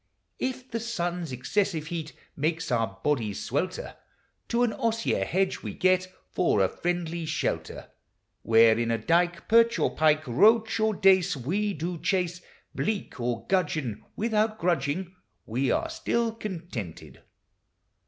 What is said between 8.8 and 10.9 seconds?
a dike, Perch or pike, Roach